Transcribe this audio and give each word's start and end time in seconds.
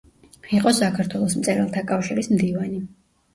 იყო 0.59 0.71
საქართველოს 0.77 1.35
მწერალთა 1.41 1.85
კავშირის 1.93 2.31
მდივანი. 2.33 2.81